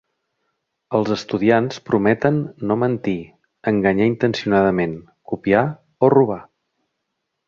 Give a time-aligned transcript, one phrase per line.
[0.99, 2.39] Els estudiants prometen
[2.71, 3.15] no mentir,
[3.73, 4.97] enganyar intencionadament,
[5.33, 5.63] copiar
[6.05, 6.39] o robar.